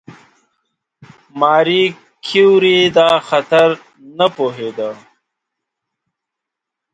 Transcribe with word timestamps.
ماري 1.39 1.83
کیوري 2.25 2.79
دا 2.97 3.09
خطر 3.27 3.69
نه 4.17 4.27
پوهېده. 4.35 4.89